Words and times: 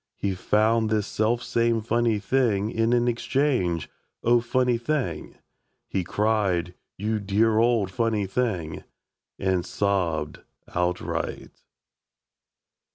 He 0.15 0.33
found 0.33 0.89
this 0.89 1.05
selfsame 1.05 1.81
funny 1.81 2.17
thing 2.17 2.71
In 2.71 2.91
an 2.91 3.07
exchange 3.07 3.87
"O, 4.23 4.39
funny 4.41 4.79
thing!" 4.79 5.35
He 5.87 6.03
cried, 6.03 6.73
"You 6.97 7.19
dear 7.19 7.59
old 7.59 7.91
funny 7.91 8.25
thing!" 8.25 8.83
And 9.37 9.63
Sobbed 9.63 10.39
Outright. 10.73 11.51